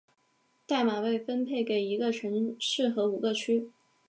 [0.65, 3.69] 代码被分配给一个城市和五个区。